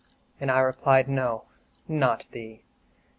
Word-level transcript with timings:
And 0.39 0.49
I 0.49 0.61
replied, 0.61 1.07
"No, 1.07 1.43
not 1.87 2.27
thee!" 2.31 2.63